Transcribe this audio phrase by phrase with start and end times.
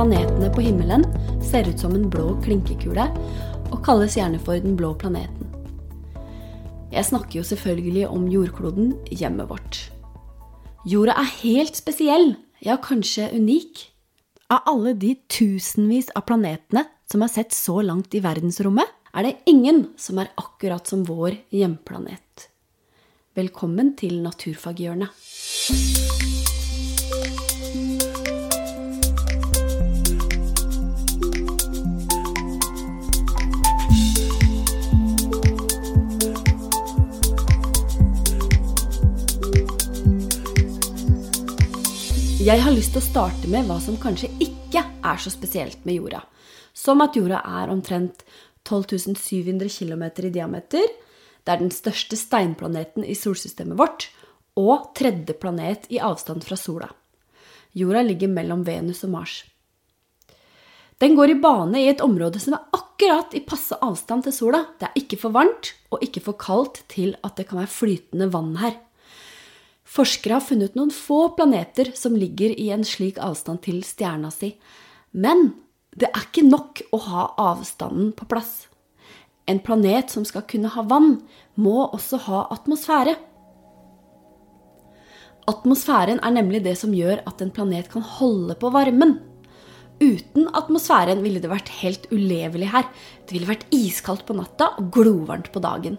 [0.00, 1.04] planetene på himmelen
[1.44, 3.04] ser ut som en blå klinkekule,
[3.70, 5.46] og kalles gjerne for den blå planeten.
[6.90, 9.90] Jeg snakker jo selvfølgelig om jordkloden, hjemmet vårt.
[10.88, 12.34] Jorda er helt spesiell,
[12.64, 13.86] ja, kanskje unik.
[14.50, 19.38] Av alle de tusenvis av planetene som er sett så langt i verdensrommet, er det
[19.50, 22.48] ingen som er akkurat som vår hjemplanet.
[23.38, 26.39] Velkommen til Naturfaghjørnet.
[42.50, 46.00] Jeg har lyst til å starte med hva som kanskje ikke er så spesielt med
[46.00, 46.24] jorda.
[46.74, 48.24] Som at jorda er omtrent
[48.66, 50.88] 12 700 km i diameter.
[51.46, 54.08] Det er den største steinplaneten i solsystemet vårt.
[54.58, 56.90] Og tredje planet i avstand fra sola.
[57.70, 59.44] Jorda ligger mellom Venus og Mars.
[60.98, 64.64] Den går i bane i et område som er akkurat i passe avstand til sola.
[64.74, 68.32] Det er ikke for varmt og ikke for kaldt til at det kan være flytende
[68.34, 68.80] vann her.
[69.90, 74.52] Forskere har funnet noen få planeter som ligger i en slik avstand til stjerna si.
[75.10, 75.50] Men
[75.98, 78.68] det er ikke nok å ha avstanden på plass.
[79.50, 81.16] En planet som skal kunne ha vann,
[81.58, 83.16] må også ha atmosfære.
[85.50, 89.16] Atmosfæren er nemlig det som gjør at en planet kan holde på varmen.
[90.00, 92.86] Uten atmosfæren ville det vært helt ulevelig her.
[93.26, 95.98] Det ville vært iskaldt på natta og glovarmt på dagen.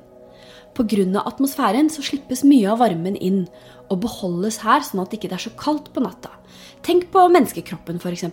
[0.75, 1.22] Pga.
[1.25, 3.47] atmosfæren så slippes mye av varmen inn
[3.92, 6.31] og beholdes her, sånn at det ikke er så kaldt på natta.
[6.86, 8.23] Tenk på menneskekroppen, f.eks.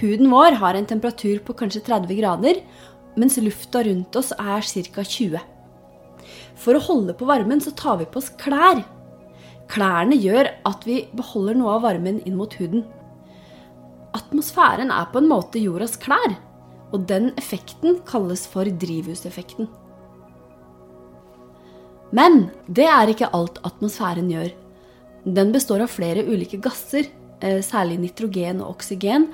[0.00, 2.62] Huden vår har en temperatur på kanskje 30 grader,
[3.16, 5.04] mens lufta rundt oss er ca.
[5.04, 5.38] 20.
[6.58, 8.82] For å holde på varmen så tar vi på oss klær.
[9.72, 12.84] Klærne gjør at vi beholder noe av varmen inn mot huden.
[14.12, 16.36] Atmosfæren er på en måte jordas klær,
[16.92, 19.70] og den effekten kalles for drivhuseffekten.
[22.12, 24.52] Men det er ikke alt atmosfæren gjør.
[25.24, 27.08] Den består av flere ulike gasser,
[27.40, 29.28] eh, særlig nitrogen og oksygen,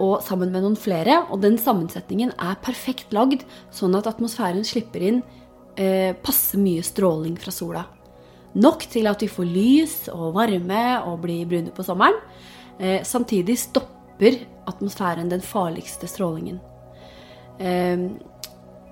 [0.00, 1.26] og sammen med noen flere.
[1.30, 5.22] Og den sammensetningen er perfekt lagd, sånn at atmosfæren slipper inn
[5.76, 7.84] eh, passe mye stråling fra sola.
[8.54, 12.16] Nok til at vi får lys og varme og blir brune på sommeren.
[12.80, 16.60] Eh, samtidig stopper atmosfæren den farligste strålingen.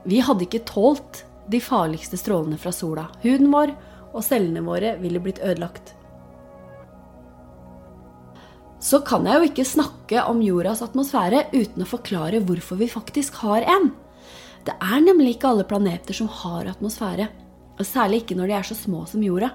[0.05, 3.09] Vi hadde ikke tålt de farligste strålene fra sola.
[3.23, 3.73] Huden vår
[4.13, 5.95] og cellene våre ville blitt ødelagt.
[8.79, 13.41] Så kan jeg jo ikke snakke om jordas atmosfære uten å forklare hvorfor vi faktisk
[13.43, 13.91] har en.
[14.67, 17.27] Det er nemlig ikke alle planeter som har atmosfære.
[17.79, 19.51] Og særlig ikke når de er så små som jorda.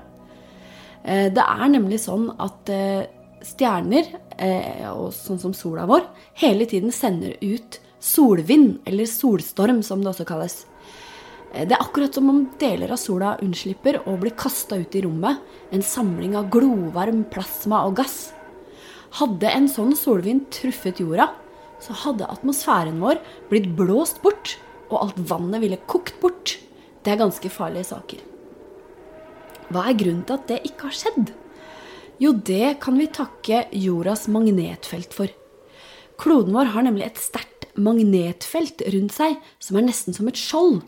[1.03, 3.05] Eh, det er nemlig sånn at eh,
[3.43, 6.05] stjerner, eh, og sånn som sola vår,
[6.39, 10.63] hele tiden sender ut solvind, eller solstorm som det også kalles.
[11.53, 15.37] Det er akkurat som om deler av sola unnslipper og blir kasta ut i rommet.
[15.69, 18.31] En samling av glovarm plasma og gass.
[19.19, 21.27] Hadde en sånn solvind truffet jorda,
[21.77, 23.19] så hadde atmosfæren vår
[23.51, 24.55] blitt blåst bort,
[24.89, 26.55] og alt vannet ville kokt bort.
[27.05, 28.23] Det er ganske farlige saker.
[29.69, 31.33] Hva er grunnen til at det ikke har skjedd?
[32.21, 35.29] Jo, det kan vi takke jordas magnetfelt for.
[36.17, 40.81] Kloden vår har nemlig et sterkt magnetfelt rundt seg som er nesten som et skjold.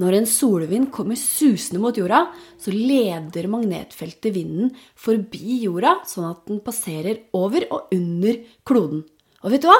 [0.00, 2.24] Når en solvind kommer susende mot jorda,
[2.58, 9.04] så leder magnetfeltet vinden forbi jorda, sånn at den passerer over og under kloden.
[9.44, 9.78] Og vet du hva?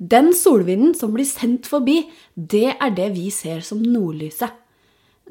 [0.00, 2.04] Den solvinden som blir sendt forbi,
[2.34, 4.54] det er det vi ser som nordlyset.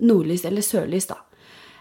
[0.06, 1.18] Nordlys eller sørlys, da.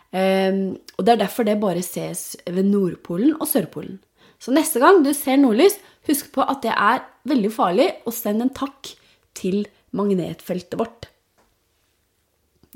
[0.08, 3.98] Um, og det er derfor det bare ses ved Nordpolen og Sørpolen.
[4.40, 5.76] Så neste gang du ser nordlys,
[6.08, 8.94] husk på at det er veldig farlig, og send en takk
[9.36, 11.10] til magnetfeltet vårt.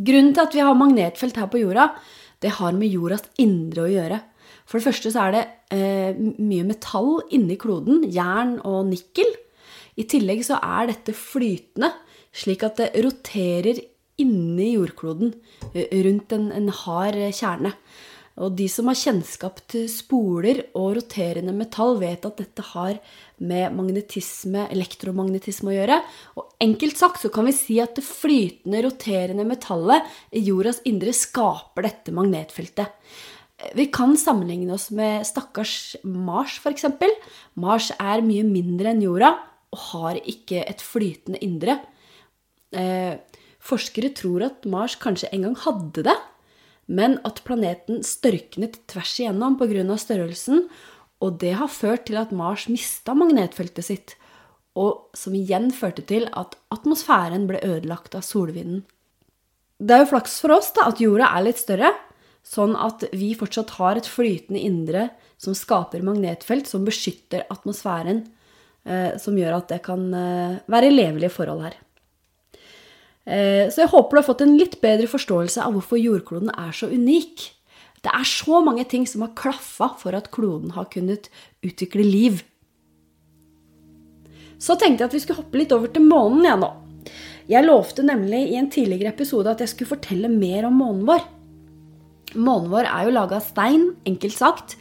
[0.00, 1.90] Grunnen til at vi har magnetfelt her på jorda,
[2.42, 4.20] det har med jordas indre å gjøre.
[4.66, 5.42] For det første så er det
[5.74, 9.28] eh, mye metall inni kloden, jern og nikkel.
[10.00, 11.92] I tillegg så er dette flytende,
[12.32, 13.82] slik at det roterer
[14.22, 15.34] inni jordkloden
[15.74, 17.74] eh, rundt en, en hard kjerne.
[18.40, 22.96] Og de som har kjennskap til spoler og roterende metall, vet at dette har
[23.42, 25.98] med magnetisme, elektromagnetisme å gjøre.
[26.40, 31.12] Og enkelt sagt så kan vi si at det flytende, roterende metallet i jordas indre
[31.16, 32.96] skaper dette magnetfeltet.
[33.76, 36.88] Vi kan sammenligne oss med stakkars Mars, f.eks.
[37.60, 39.36] Mars er mye mindre enn jorda
[39.72, 41.78] og har ikke et flytende indre.
[42.74, 43.20] Eh,
[43.62, 46.16] forskere tror at Mars kanskje en gang hadde det,
[46.86, 49.84] men at planeten størknet tvers igjennom pga.
[49.96, 50.68] størrelsen,
[51.22, 54.16] og det har ført til at Mars mista magnetfeltet sitt.
[54.74, 58.86] og som igjen førte til at atmosfæren ble ødelagt av solvinden.
[59.76, 61.90] Det er jo flaks for oss da, at jorda er litt større,
[62.40, 68.24] sånn at vi fortsatt har et flytende indre som skaper magnetfelt som beskytter atmosfæren,
[68.88, 71.76] eh, som gjør at det kan eh, være levelige forhold her.
[73.22, 76.72] Eh, så jeg håper du har fått en litt bedre forståelse av hvorfor jordkloden er
[76.74, 77.50] så unik.
[78.02, 81.28] Det er så mange ting som har klaffa for at kloden har kunnet
[81.62, 82.42] utvikle liv.
[84.62, 86.72] Så tenkte jeg at vi skulle hoppe litt over til månen igjen nå.
[87.50, 91.24] Jeg lovte nemlig i en tidligere episode at jeg skulle fortelle mer om månen vår.
[92.38, 94.76] Månen vår er jo laga av stein, enkelt sagt.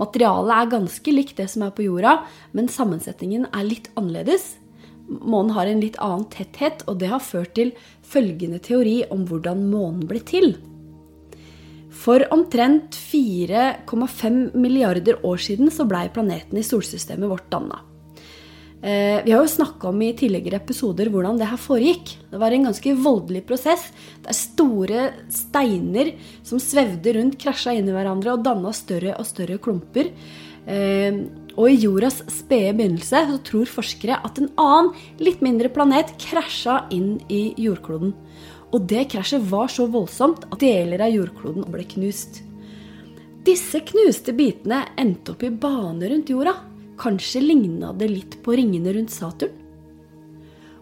[0.00, 2.22] Materialet er ganske likt det som er på jorda,
[2.56, 4.54] men sammensetningen er litt annerledes.
[5.20, 7.74] Månen har en litt annen tetthet, og det har ført til
[8.06, 10.54] følgende teori om hvordan månen ble til.
[12.02, 17.82] For omtrent 4,5 milliarder år siden så blei planeten i solsystemet vårt danna.
[18.82, 22.16] Eh, vi har jo snakka om i tidligere episoder hvordan det her foregikk.
[22.32, 23.84] Det var en ganske voldelig prosess
[24.24, 26.10] der store steiner
[26.42, 30.10] som svevde rundt, krasja inn i hverandre og danna større og større klumper.
[30.66, 31.22] Eh,
[31.52, 36.84] og i jordas spede begynnelse så tror forskere at en annen, litt mindre planet krasja
[36.94, 38.14] inn i jordkloden.
[38.72, 42.40] Og det krasjet var så voldsomt at deler av jordkloden ble knust.
[43.44, 46.54] Disse knuste bitene endte opp i bane rundt jorda.
[47.02, 49.58] Kanskje ligna det litt på ringene rundt Saturn?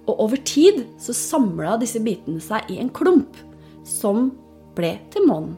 [0.07, 3.37] Og over tid så samla disse bitene seg i en klump,
[3.87, 4.29] som
[4.77, 5.57] ble til månen.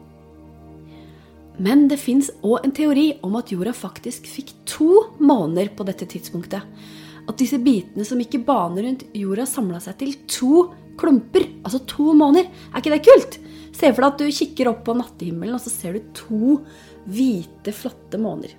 [1.61, 4.89] Men det fins òg en teori om at jorda faktisk fikk to
[5.21, 6.63] måner på dette tidspunktet.
[7.23, 10.65] At disse bitene som gikk i bane rundt jorda, samla seg til to
[10.99, 11.45] klumper.
[11.63, 12.49] Altså to måner.
[12.71, 13.37] Er ikke det kult?
[13.73, 16.57] Se for deg at du kikker opp på nattehimmelen, og så ser du to
[17.09, 18.53] hvite, flotte måner.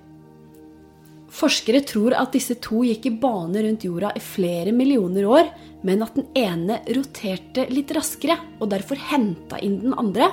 [1.35, 5.49] Forskere tror at disse to gikk i bane rundt jorda i flere millioner år,
[5.83, 10.29] men at den ene roterte litt raskere og derfor henta inn den andre.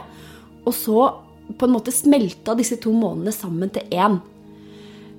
[0.62, 0.98] Og så
[1.58, 4.18] på en måte smelta disse to månene sammen til én.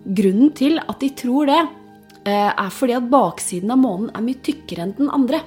[0.04, 1.62] Grunnen til at de tror det,
[2.26, 5.42] eh, er fordi at baksiden av månen er mye tykkere enn den andre.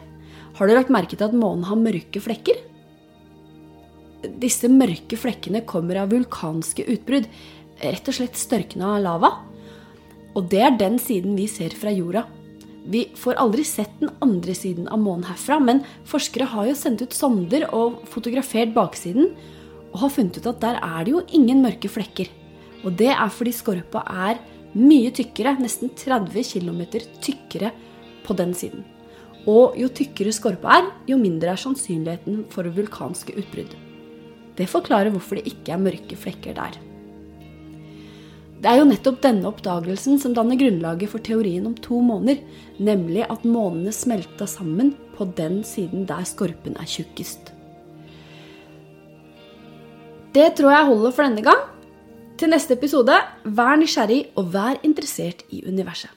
[0.56, 2.56] Har du lagt merke til at månen har mørke flekker?
[4.40, 7.26] Disse mørke flekkene kommer av vulkanske utbrudd.
[7.82, 9.44] Rett og slett størkna lava.
[10.34, 12.24] Og det er den siden vi ser fra jorda.
[12.86, 17.02] Vi får aldri sett den andre siden av månen herfra, men forskere har jo sendt
[17.02, 19.32] ut sonder og fotografert baksiden,
[19.96, 22.28] og har funnet ut at der er det jo ingen mørke flekker.
[22.84, 24.42] Og det er fordi skorpa er
[24.76, 26.82] mye tykkere, nesten 30 km
[27.24, 27.72] tykkere
[28.26, 28.84] på den siden.
[29.48, 33.72] Og jo tykkere skorpa er, jo mindre er sannsynligheten for vulkanske utbrudd.
[34.56, 36.76] Det forklarer hvorfor det ikke er mørke flekker der.
[38.60, 42.40] Det er jo nettopp denne oppdagelsen som danner grunnlaget for teorien om to måner,
[42.76, 47.55] nemlig at månene smelta sammen på den siden der skorpen er tjukkest.
[50.36, 51.62] Det tror jeg holder for denne gang.
[52.36, 53.14] Til neste episode,
[53.56, 56.12] vær nysgjerrig og vær interessert i universet.